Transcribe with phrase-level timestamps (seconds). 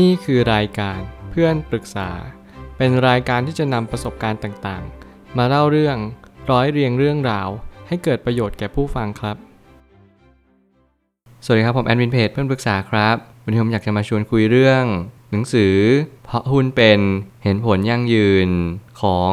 [0.00, 2.10] นี่คือรายการเพื่อนปรึกษา
[2.76, 5.96] เป็นรายการที่จะนำประสบการณ์ต่างๆ มาเล่าเรื่อง
[6.50, 7.48] ร้อยเรียงเรื่องราว
[7.88, 9.36] ให้เกิดประโยชน์แก่ผู้ฟังครับ
[11.44, 14.84] สวัสดีครับ ผมแอดมินเพจเพื่อนปรึกษาครับ วันนี้ผมอยากจะมาชวนคุยเรื่อง
[15.30, 15.76] หนังสือ
[16.24, 17.00] เพราะหุ้นเป็น
[17.44, 18.48] เห็นผลยั่งยืน
[19.02, 19.32] ของ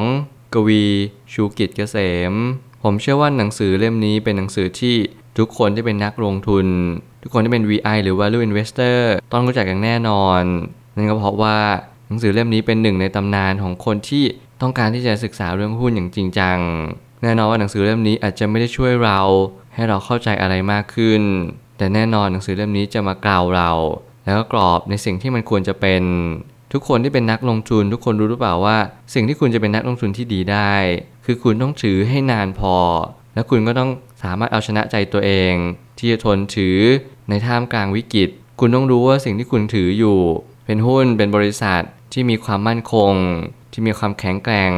[0.53, 0.85] กวี
[1.33, 1.97] ชูกิจเกษ
[2.31, 2.33] ม
[2.83, 4.95] ผมเชื่อว่าหนังสือเล่มนี้เป็นหนังสือที่
[5.37, 6.67] ทุกคนที่เป็นนักลงทุน
[7.21, 8.97] ทุกคนที่เป็น VI หรือ Value Investor
[9.33, 10.41] ต้องรู้จักอย่างแน่นอน
[10.95, 11.57] นั่นก็เพราะว่า
[12.07, 14.23] หนังสือเล่มนี้เป็นหนึ่งในตำนานของคนที่
[14.61, 16.57] ต้องการที่จะศึกษาเรื่องหุ้นอย่างจริงจัง
[17.23, 19.19] แน่นอนว่าหนังสือเล่มนี้อาจจะไม่ได้ช่วยเรา
[19.75, 21.21] ให้เราเข้าใจอะไรมากขึ้น
[21.77, 23.71] แต่แน่นอนหนังสือเล่มนี้จะมากล่าวเรา
[24.25, 26.03] แล้วก็กรอบในสิ่งที่มันควรจะเป็น
[26.73, 28.77] ทุกคนที่เป็นนักลงทุน ทุกคนรู้หรือเปล่าว่า
[29.13, 30.73] สิ่งที่คุณจะเป็นนักลงทุนที่ดีได้
[31.25, 32.75] คือคุณต้องถือให้นานพอ
[33.33, 33.89] และคุณก็ต้อง
[34.23, 35.53] สามารถเอาชนะใจตัวเอง
[35.97, 36.79] ที่จะทนถือ
[37.29, 40.19] ในท่ามกลางวิกฤต คุณต้องรู้ว่าสิ่งที่คุณถืออยู่
[40.65, 41.81] เป็นหุ้นเป็นบริษัท
[42.13, 43.13] ที่มีความมั่นคง
[43.71, 44.71] ที่มีความแข็งแกร่ง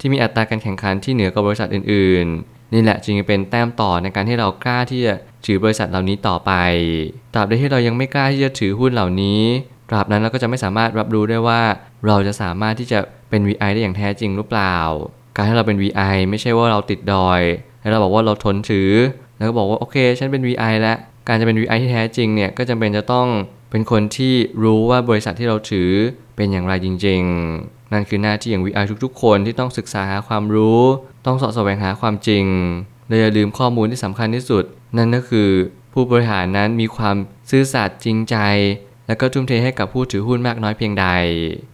[0.00, 5.14] ที่มีอัตราการแข่งขันที่เหนือกว่าบริษัทอื่น ๆ นี่แหละจึงเป็นแต้มต่อในการที่เรากล้าที่จะ
[5.46, 6.52] ถือบริษัทเหล่านี้ต่อไป
[7.34, 9.42] ตราบใดที่เรายังไม่กล้าที่จะถือหุ้นเหล่านี้
[9.90, 11.62] ตราบนั้นเราก็จะไม่สามารถรับรู้ได้ว่า
[12.06, 12.98] เราจะสามารถที่จะ
[13.30, 14.76] เป็น VI ได้อย่างแท้จริงหรือเปล่า
[15.36, 17.40] การที่เราเป็น VI ไม่ใช่ว่าเราติดดอย
[17.82, 18.90] แล้วเราบอกว่าเราทนถือ
[19.36, 20.96] แล้วก็บอกว่าโอเค ฉันเป็น VI แล้ว
[21.28, 23.28] การจะเป็น VI ที่แท้จริงเนี่ย ก็จำเป็นจะต้อง
[23.70, 25.90] เป็นคนที่รู้ว่าบริษัทที่เราถือ
[26.36, 27.20] เป็นอย่างไรจริง
[27.56, 30.82] ๆ นั่นคือหน้าที่อย่าง VI ทุกๆ คนที่ต้องศึกษาหาความรู้
[31.26, 32.44] ต้องสอบแสวงหาความจริง
[33.08, 34.64] และอย่าลืมข้อมูลที่สำคัญที่สุด
[34.96, 35.50] นั่นก็คือ
[35.92, 37.16] ผู้บริหารนั้นมีความ
[37.50, 38.36] ซื่อสัตย์จริงใจ
[39.06, 41.06] และก็ทุ่มเทให้กับผู้ถือหุ้นมากน้อยเพียงใด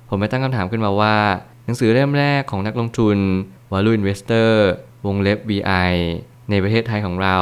[0.09, 1.17] ผมไม่ตั้งคำถามขึ้นมาว่า
[1.65, 3.17] หนังสือเล่มแรกของนักลงทุน
[3.71, 4.51] Value Investor
[5.07, 5.93] วงเล็บ VI
[6.51, 7.39] ในประเทศไทยของเรา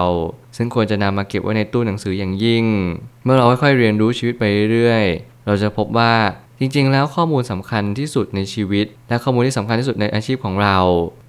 [0.57, 2.65] ซึ่งควรจะนำมาเก็บไว้ในตู้หนังสืออย่างยิ่ง
[3.25, 6.13] เมื่อเราค่อยๆเรียนรู้ชีวิตไปเรื่อยๆ เราจะพบว่า
[6.61, 10.79] จริงๆ แล้วข้อมูลสำคัญที่สุดในชีวิต และข้อมูลที่สำคัญที่สุดในอาชีพของเรา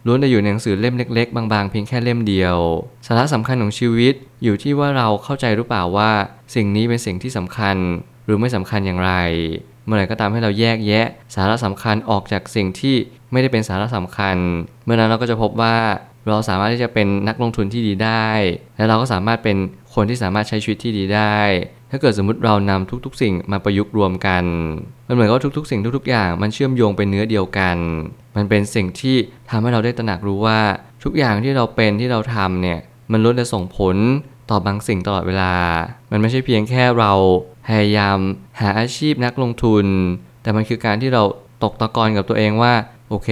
[0.06, 2.58] ล้วนจะอยู่ในหนังสือเล่มเล็ก ๆ บางๆ เพียงแค่เล่มเดียว
[3.08, 4.14] สาระสำคัญของชีวิต
[4.44, 6.12] อยู่ที่ว่าเราเข้าใจหรือเปล่าว่า
[6.56, 7.78] สิ่งนี้เป็นสิ่งที่สำคัญ
[8.26, 9.14] หรือไม่สำคัญอย่างไร
[9.86, 12.96] เมื่อไหร่ก็ตามให้เราแยกแยะ สาระสำคัญออกจากสิ่งที่
[13.32, 14.38] ไม่ได้เป็นสาระสำคัญ
[14.86, 15.76] เมื่อนั้นเราก็จะพบว่า
[16.30, 18.28] เราสามารถที่จะเป็นนักลงทุนที่ดีได้
[18.78, 19.58] และเราก็สามารถเป็น
[19.94, 21.38] คนที่สามารถใช้ชีวิตที่ดีได้
[21.92, 24.44] ถ้าเกิดสมมติเรานำทุกๆ สิ่งมาประยุกต์รวมกัน
[25.08, 27.78] มันเหมือนกับทุกๆ สิ่งทุกๆ อย่าง มันเชื่อมโยงเป็นเนื้อเดียวกัน
[28.36, 29.16] มันเป็นสิ่งที่
[29.50, 30.60] ทำให้เราได้ตระหนักรู้ว่า
[31.04, 32.80] ทุกอย่างที่เราเป็นที่เราทำเนี่ย
[33.12, 33.96] มันล้วนจะส่งผล
[34.50, 35.54] ต่อบางสิ่งตลอดเวลา
[36.12, 37.14] มันไม่ใช่เพียงแค่เรา
[37.68, 38.18] พยายาม
[38.62, 39.86] หาอาชีพนักลงทุน
[40.42, 41.24] แต่มันคือการที่เรา
[41.64, 42.74] ตกตะกอนกับตัวเองว่า
[43.10, 43.30] โอเค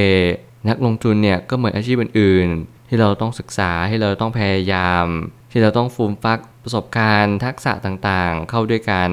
[0.69, 2.47] นักลงทุนเนี่ยก็เหมือนอาชีพอื่น
[2.87, 5.05] ที่เราต้องศึกษาที่เราต้องพยายาม
[5.51, 9.11] ที่เราต้องฟูมฟักประสบการณ์ ทักษะต่างๆ เข้าด้วยกัน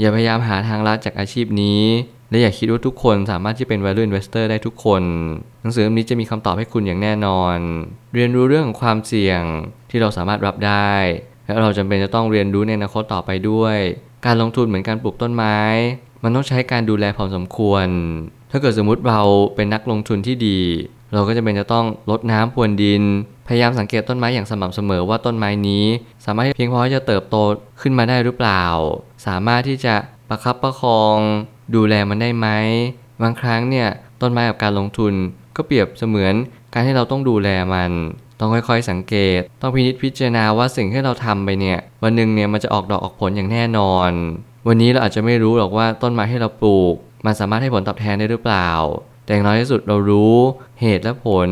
[0.00, 1.82] อย่าพยายามหาทางลัดจากอาชีพนี้
[2.30, 5.02] และอย่าคิดว่าทุกคนสามารถที่เป็น value investor ได้ทุกคน
[5.60, 7.56] หนังสือเล่มนี้จะมีคำตอบให้คุณอย่างแน่นอน
[8.14, 9.42] เรียนรู้เรื่องของความเสี่ยง
[9.90, 10.92] ที่เราสามารถรับได้
[11.46, 13.76] และเราจำเป็นจะต้องเรียนรู้ในอนาคตต่อไปด้วย
[14.26, 15.58] การลงทุนเหมือนการปลูกต้นไม้
[16.22, 17.86] มันต้องใช้การดูแลพอสมควร
[18.50, 19.20] ถ้าเกิดสมมุติเรา
[19.54, 20.60] เป็นนักลงทุนที่ดี
[21.12, 23.02] เราก็จะเป็นจะต้องลดน้ำพรวนดิน
[23.48, 25.84] พยายามสังเกตต้นไม้อย่างสม่ำเสมอว่าต้นไม้นี้
[26.24, 27.36] สามารถเพียงพอที่จะเติบโต
[27.80, 28.64] ขึ้นมาได้หรือเปล่า
[29.26, 29.94] สามารถที่จะ
[30.28, 31.16] ประคับประคอง
[31.74, 32.48] ดูแลมันได้ไหม
[33.22, 33.88] บางครั้งเนี่ย
[34.22, 35.14] ต้นไม้กับการลงทุน
[35.56, 36.34] ก็เปรียบเสมือน
[36.72, 37.90] การที่เราต้องดูแลมัน
[38.40, 44.10] ต้องค่อยๆสังเกต ต้องพินิจพิจารณาว่าสิ่งที่เราทำไปเนี่ย วันหนึ่งเนี่ยมันจะออกดอกออกผลอย่างแน่นอน
[44.68, 46.94] วันนี้เราอาจจะไม่รู้หรอกว่าต้นไม้ที่เราปลูก
[47.26, 48.68] มันสามารถให้ผลตอบแทนได้หรือเปล่า
[49.24, 50.34] แต่อย่างน้อยที่สุดเรารู้
[50.80, 51.48] เหตุและผล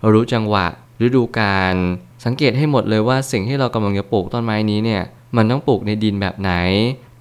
[0.00, 0.66] เรารู้จังหวะ
[1.04, 1.74] ฤดูกาล
[2.24, 5.02] สังเกตให้หมดเลยว่าสิ่งที่เรากำลังจะปลูกต้นไม้นี้เนี่ย
[5.36, 6.52] มันต้องปลูกในดินแบบไหน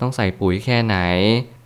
[0.01, 0.97] ต้องใส่ปุ๋ยแค่ไหน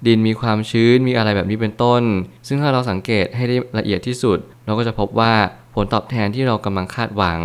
[0.08, 2.04] ดินมีความชื้นมีอะไรแบบนี้เป็นต้น
[2.48, 5.34] ซึ่งถ้าเราสังเกตให้ได้ละเอียดที่สุด เราก็จะพบว่า
[5.76, 7.42] ผลตอบแทนที่เรากำลังคาดหวัง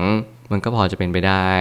[0.50, 1.52] มันก็พอจะเป็นไปได้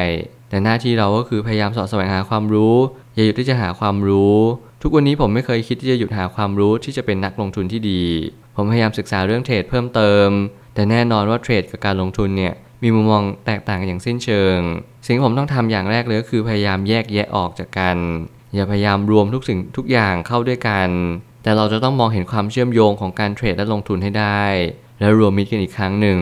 [0.49, 2.75] แต่หน้าที่เราก็คือพยายามสอดแสวงหาความรู้
[3.13, 4.37] อย่าหยุดที่จะหาความรู้
[4.83, 8.03] ทุกวันนี้ผมไม่เคยคิดที่จะหยุดหาความรู้ที่จะเป็นนักลงทุนที่ดี
[8.55, 10.27] ผมพยายามศึกษาเรื่องเทรดเพิ่มเติม
[10.73, 12.53] แต่แน่นอนว่าเทรดกับการลงทุนเนี่ย
[12.83, 14.57] มีมุมมองแตกต่างกันอย่างสิ้นเชิง
[15.05, 17.97] สิ่งที่ผมต้องทำอย่างแรกเลยก็คือพยายามแยกแยะออกจากกัน
[18.55, 20.89] อย่าพยายามรวมทุกสิ่งทุกอย่างเข้าด้วยกัน
[21.43, 24.43] แต่เราจะต้องมองเห็นความเชื่อมโยงของการเทรดและลงทุนให้ได้
[24.99, 26.19] แล้วรวมมิตรกันอีกครั้งหนึ่ง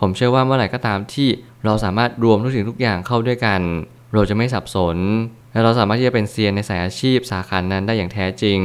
[0.00, 1.28] ผมเชื่อว่าเมื่อไหร่ก็ตามที่
[1.64, 3.60] เราสามารถรวมทุกสิ่งทุกอย่างเข้าด้วยกัน
[4.14, 4.96] เราจะไม่สับสน
[5.58, 8.60] และเราสามารถที่จะเป็นเซียนในสายอาชีพสาขานั้นได้อย่างแท้จริง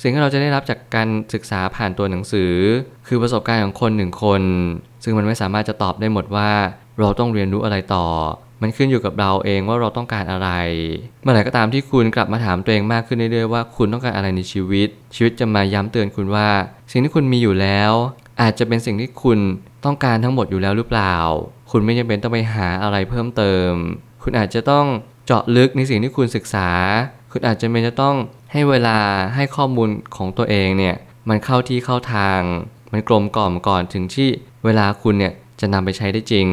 [0.00, 2.52] สิ่งที่เราจะได้รับจากการศึกษาผ่านตัวหนังสือ
[3.06, 4.42] คือประสบการณ์ของคนหนึ่งคน
[5.04, 6.50] ซึ่งมันไม่สามารถจะตอบได้หมดว่า
[7.00, 8.06] เราต้องเรียนรู้อะไรต่อ
[8.62, 10.48] มันขึ้นอยู่กับเราเองว่าเราต้องการอะไร
[11.22, 16.48] เมื่อไหร่ก็ตามที่คุณกลับมาถามตัวเองมากขึ้นเรื่อยๆว่าคุณต้องการอะไรในชีวิต ชีวิตจะมาย้ำเตือนคุณว่า
[16.92, 17.92] สิ่งที่คุณมีอยู่แล้ว
[18.40, 19.38] อาจจะเป็นสิ่งที่คุณ
[19.84, 21.16] ต้องการทั้งหมดอยู่แล้วหรือเปล่า
[21.70, 23.70] คุณไม่จำเป็นต้องไปหาอะไรเพิ่มเติม
[24.22, 24.86] คุณอาจจะต้อง
[25.26, 26.68] เจาะลึกในสิ่งที่คุณศึกษา
[27.30, 28.16] คุณอาจจะเป็นจะต้อง
[28.52, 28.98] ให้เวลา
[29.34, 30.96] ให้ข้อมูลของตัวเองเนี่ย
[31.28, 32.40] มันเข้าที่เข้าทาง
[32.92, 34.28] มันกลมกล่อมก่อนถึงที่
[34.64, 36.48] เวลาคุณเนี่ยจะนำไปใช้ได้จริง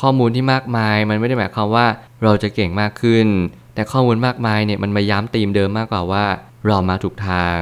[0.00, 1.86] ข้อมูลที่มากมายมันไม่ได้หมายความว่า
[2.22, 3.26] เราจะเก่งมากขึ้น
[3.74, 6.24] แต่ข้อมูลมากมายเนี่ยมันมาย้ำตีมเดิมมากกว่าว่า
[6.66, 7.58] เรามาถูกทาง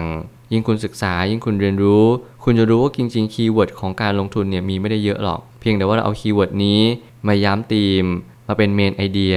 [0.52, 2.04] ยิ่งคุณศึกษา ยิ่งคุณเรียนรู้
[2.44, 6.80] คุณจะรู้ว่าจริงๆ keyword ของการลงทุนเนี่ยมีไม่ได้เยอะหรอก เพียงแต่ว่าเราเอา keyword นี้
[7.26, 8.04] มาย้ำตีม
[8.48, 9.36] มาเป็นเมนไอเดีย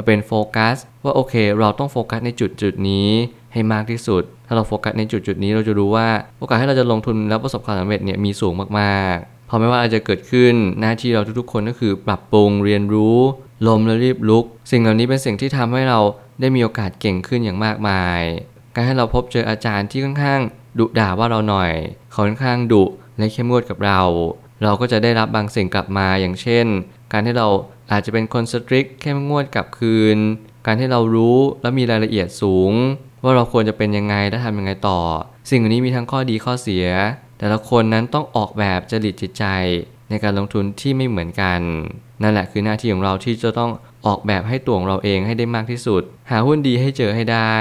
[0.00, 3.08] มาเป็นโฟกัสว่าโอเค เราต้องโฟกัสในจุดจุดนี้
[3.52, 6.08] ให้มากที่สุด ถ้าเราโฟกัสในจุดจุดนี้เราจะรู้ว่า
[6.38, 13.18] โอกาสให้เราจะลงทุนแล้วประสบความสำเร็จเนี่ยมีสูงมากๆพอไม่ว่าอะไรจะเกิดขึ้นหน้าที่เราทุกๆคนก็คือปรับปรุงเรียนรู้
[13.66, 16.00] ลมและรีบลุก สิ่งเหล่านี้เป็นสิ่งที่ทำให้เรา
[16.40, 18.20] ได้มีโอกาสเก่งขึ้นอย่างมากมาย
[18.74, 20.40] การให้เราพบเจออาจารย์ที่ค่อนข้าง
[20.78, 21.72] ดุด่าว่าเราหน่อย
[22.10, 22.84] เขาค่อนข้างดุ
[23.18, 24.00] และเข้มงวดกับเรา
[24.62, 26.66] เราก็จะได้รับบางสิ่งกลับมาอย่างเช่น
[27.12, 27.48] การที่เรา
[27.92, 30.18] อาจจะเป็นคนสตริกเข้มงวดกลับคืน
[30.66, 32.72] การที่เรารู้และมีรายละเอียดสูง
[33.22, 35.00] ว่าเราควรจะเป็นยังไงและทำยังไงต่อ
[35.50, 36.86] สิ่งเหล่านี้มีทั้งข้อดีข้อเสีย
[37.38, 39.44] แต่ละคนนั้นต้องออกแบบจริตจิตใจ
[40.10, 41.60] ในการลงทุนที่ไม่เหมือนกัน
[42.22, 43.70] นั่นแหละคือหน้าที่ของเราที่จะต้อง
[44.06, 47.56] ออกแบบให้ตัวของเราเองให้ได้มากที่สุด หาหุ้นดีให้เจอให้ได้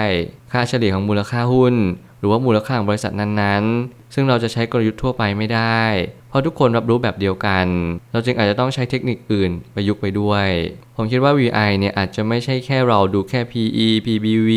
[0.51, 1.75] ค่าเฉลี่ยของมูลค่าหุ้น
[2.19, 5.81] หรือว่ามูลค่าของบริษัทนั้นๆ ซึ่งเราจะใช้กลยุทธ์ทั่วไปไม่ได้
[6.29, 7.65] เพราะทุกคนรับรู้แบบเดียวกัน
[8.11, 10.47] เราจึงอาจจะต้องใช้เทคนิคอื่นประยุกต์ไปด้วย
[10.95, 14.49] ผมคิดว่า VI เนี่ยอาจจะไม่ใช่แค่เราดูแค่ PE PBV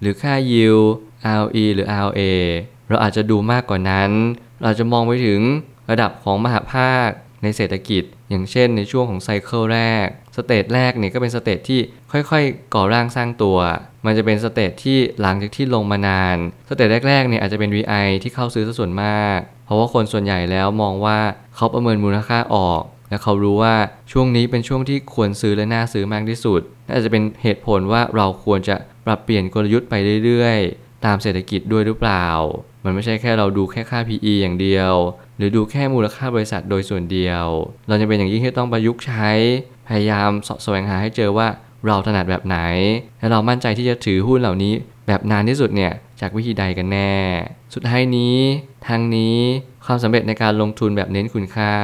[0.00, 0.86] หรือค่า yield
[1.36, 2.20] ROE หรือ ROA
[2.88, 4.10] เราอาจจะดูมากกว่านั้น
[4.62, 5.40] เราจะมองไปถึง
[5.90, 7.08] ระดับของมหภาค
[7.42, 11.80] ในเศรษฐกิจ อย่างเช่นในช่วงของ cycle แรก stage แรกเนี่ยก็เป็น stage ที่
[12.12, 13.58] ค่อยๆ ก่อร่างสร้างตัว
[14.06, 16.36] มันจะเป็น stage ที่หลังจากที่ลงมานาน
[16.68, 21.18] stage แรกๆเนี่ยอาจจะเป็น VI ที่เข้าซื้อซะส่วนมาก เพราะว่าคนส่วนใหญ่แล้วมองว่า
[21.56, 23.74] เขาประเมินมูลค่าออก และเขารู้ว่า
[24.12, 28.76] ช่วงนี้เป็นช่วงที่ควรซื้อและน่าซื้อมากที่สุดน่าจะเป็นเหตุผลว่าเราควรจะ
[29.06, 29.94] ปรับเปลี่ยนกลยุทธ์ไป
[30.24, 32.26] เรื่อยๆ ตามเศรษฐกิจด้วยหรือเปล่า
[32.84, 34.92] มันไม่ใช่แค่เราดูแค่ค่า PE อย่างเดียว
[35.36, 37.44] หรือดูแค่มูลค่าบริษัทโดยส่วนเดียว
[37.88, 39.30] เราจะเป็นอย่างยิ่งที่ต้องประยุกต์ใช้
[39.88, 41.48] พยายามสอบแสวงหาให้เจอว่า
[41.86, 42.58] เราถนัดแบบไหน
[43.18, 44.72] และเรามั่นใจที่จะถือหุ้นเหล่านี้
[45.06, 47.14] แบบนานที่สุดเนี่ยจากวิธีใดกันแน่
[47.74, 48.38] สุดท้ายนี้
[48.86, 49.38] ทางนี้
[49.86, 51.74] ความสำเร็จในการลงทุนแบบเน้นคุณค่า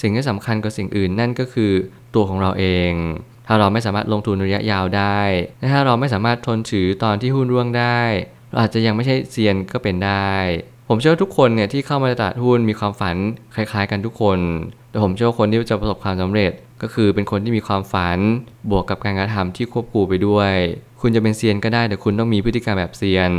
[0.00, 1.72] สิ่งที่สำคัญกว่าสิ่งอื่นนั่นก็คือ
[2.14, 2.92] ตัวของเราเอง
[3.46, 5.20] ถ้าเราไม่สามารถลงทุนระยะยาวได้
[5.58, 8.00] และถ้าเราไม่สามารถทนถือตอนที่หุ้นร่วงได้
[8.50, 10.34] เราอาจจะยังไม่ใช่เซียนก็เป็นได้
[10.88, 13.16] ผมเชื่อทุกคนเนี่ยที่เข้ามาในตลาดหุ้นมีความฝัน
[13.54, 14.38] คล้ายๆ กันทุกคน
[14.90, 16.52] แต่ผมเชื่อคนที่จะประสบความสำเร็จ
[16.82, 18.18] ก็คือเป็นคนที่มีความฝัน
[18.70, 20.52] บวกกับการกระทำที่ควบคู่ไปด้วย
[21.00, 23.32] คุณจะเป็นเซียนก็ได้แต่คุณต้องมีพฤติกรรมแบบเซียน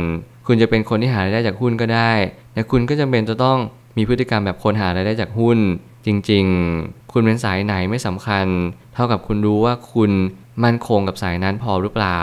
[0.46, 2.12] คุณจะเป็นคนที่หารายได้จากหุ้นก็ได้
[2.54, 3.58] แต่คุณก็จำเป็นจะต้อง
[3.96, 5.58] มีพฤติกรรมแบบคนหารายได้จากหุ้น
[6.06, 6.44] จริง
[6.78, 8.46] ๆ คุณเป็นสายไหนไม่สำคัญ
[8.94, 10.10] เท่ากับคุณรู้ว่าคุณ
[10.64, 12.20] มั่นคงกับสายนั้นพอหรือเปล่า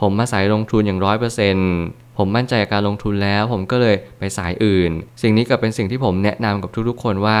[0.00, 1.70] ผมมาสายลงทุนอย่างร้อยเปอร์เซ็นต์
[2.18, 4.90] ผมมั่นใจกับการลงทุนแล้ว ผมก็เลยไปสายอื่น
[5.22, 7.38] สิ่งนี้ก็เป็นสิ่งที่ผมแนะนำกับทุกๆ คนว่า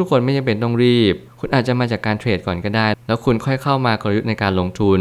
[0.00, 5.00] ทุกๆ คนไม่จำเป็นต้องรีบ คุณอาจจะมาจากการเทรดก่อนก็ได้ แล้วคุณค่อยเข้ามากลยุทธ์ในการลงทุน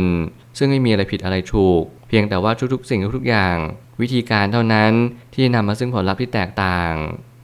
[0.58, 3.58] ซึ่งไม่มีอะไรผิดอะไรถูก เพียงแต่ว่าทุกๆ สิ่งทุกๆ อย่าง
[4.02, 4.92] วิธีการเท่านั้น
[5.36, 6.94] ที่นำมาซึ่งผลลัพธ์ที่แตกต่าง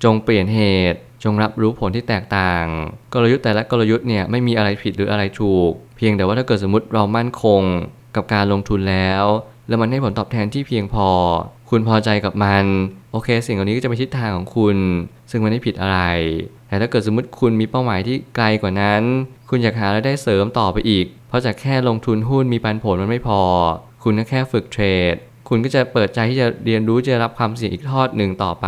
[0.03, 0.59] จงเปลี่ยนเห
[0.91, 2.65] ตุ จงรับรู้ผลที่แตกต่าง
[3.13, 7.61] กลยุทธ์แต่ละกลยุทธ์เนี่ยไม่มีอะไรผิดหรืออะไรถูก เพียงแต่ว่าถ้าเกิดสมมติเรามั่นคง
[8.15, 9.25] กับการลงทุนแล้ว
[9.69, 11.07] แล้วมันให้ผลตอบแทนที่เพียงพอ
[11.69, 12.65] คุณพอใจกับมัน
[13.11, 14.77] โอเค สิ่งเหล่านี้ก็จะเป็นทิศทางของคุณ
[15.31, 15.99] ซึ่งมันไม่ผิดอะไร
[16.67, 19.01] แต่ถ้าเกิดสมมติคุณมีเป้าหมายที่ไกลกว่านั้น
[19.49, 23.41] คุณอยากหารายได้เสริมต่อไปอีก เพราะจากแค่ลงทุนหุ้นมีปันผลมันไม่พอ
[24.03, 24.83] คุณก็แค่ฝึกเทร
[25.13, 25.15] ด
[25.49, 28.67] คุณก็จะเปิดใจที่จะเรียนรู้จะรับความเสี่ยงอีกทอดหนึ่งต่อไป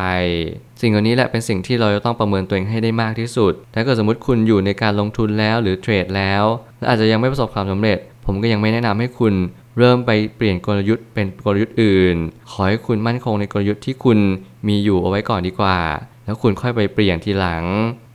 [0.82, 6.44] สิ่งเหล่านี้แหละเป็นสิ่งที่เราจะต้องประเมินตัวเองให้ได้มากที่สุด ถ้าเกิดสมมติคุณอยู่ในการลงทุนแล้วหรือเทรดแล้ว
[6.80, 9.34] และอาจจะยังไม่ประสบความสำเร็จ ผมก็ยังไม่แนะนำให้คุณ
[9.78, 12.16] เริ่มไปเปลี่ยนกลยุทธ์เป็นกลยุทธ์อื่น
[12.52, 14.20] ขอให้คุณมั่นคงในกลยุทธ์ที่คุณ
[14.68, 15.80] มีอยู่เอาไว้ก่อนดีกว่า
[16.26, 17.64] แล้วคุณค่อยไปเปลี่ยนทีหลัง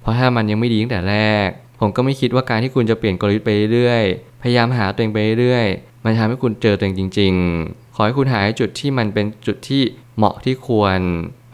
[0.03, 1.49] เพราะถ้ามันยังไม่ดีตั้งแต่แรก
[1.81, 4.05] ผมก็ไม่คิดว่าการที่คุณจะเปลี่ยนกลยุทธ์ไปเรื่อย
[4.43, 5.67] พยายามหาตัวเองไปเรื่อย
[6.05, 7.35] มันทำให้คุณเจอตัวเองจริง
[7.65, 9.83] ๆ ขอให้คุณหาจุดที่มันเป็นจุดที่
[10.17, 10.99] เหมาะที่ควร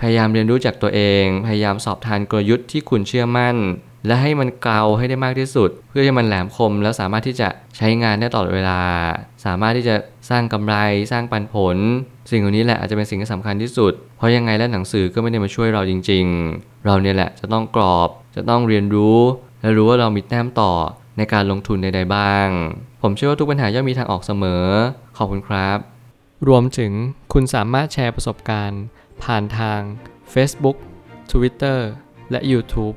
[0.00, 3.56] พยายามเรียนรู้จากตัวเอง พยายามสอบทานกลยุทธ์ที่คุณเชื่อมั่น
[4.06, 8.80] และให้มันเกลาให้ได้มากที่สุด เพื่อให้มันแหลมคม แล้วสามารถที่จะใช้งานได้ตลอดเวลา
[9.44, 9.94] สามารถที่จะ
[10.30, 10.75] สร้างกำไร
[11.12, 11.76] สร้างปันผล
[12.30, 19.18] สิ่งเหล่านี้แหละอาจจะเป็นสิ่งที่สำคัญที่สุด เพราะยังไงแล้วหนังสือก็ไม่ได้มาช่วยเราจริง ๆ เราเนี่ยแหละจะต้องกรอบจะต้องเรียนรู้
[19.61, 20.73] และรู้ว่าเรามีแต้มต่อ
[21.18, 22.49] ในการลงทุนใดๆบ้าง
[23.02, 24.64] ผมเชื่อว่าทุกปัญหาย่อมมีทางออกเสมอ
[25.16, 25.78] ขอบคุณครับ
[26.49, 26.92] รวมถึง
[27.32, 28.82] คุณสามารถแชร์ประสบการณ์
[29.23, 29.80] ผ่านทาง
[30.35, 30.76] Facebook
[31.32, 31.78] Twitter
[32.30, 32.97] และ YouTube